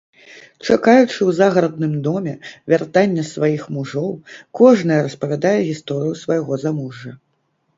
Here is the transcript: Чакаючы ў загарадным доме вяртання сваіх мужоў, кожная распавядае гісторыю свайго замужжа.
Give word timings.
Чакаючы 0.67 1.15
ў 1.25 1.31
загарадным 1.39 1.93
доме 2.07 2.33
вяртання 2.73 3.27
сваіх 3.33 3.67
мужоў, 3.75 4.09
кожная 4.61 4.99
распавядае 5.07 5.55
гісторыю 5.71 6.19
свайго 6.25 6.61
замужжа. 6.67 7.11